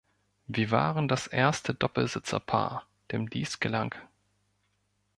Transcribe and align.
Sie 0.47 0.71
waren 0.71 1.07
das 1.07 1.27
erste 1.27 1.75
Doppelsitzerpaar, 1.75 2.87
dem 3.11 3.29
dies 3.29 3.59
gelang. 3.59 3.93